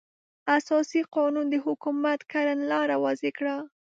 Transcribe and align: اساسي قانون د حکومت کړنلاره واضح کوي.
اساسي 0.57 1.01
قانون 1.15 1.45
د 1.51 1.55
حکومت 1.65 2.19
کړنلاره 2.33 2.95
واضح 3.03 3.29
کوي. 3.37 3.57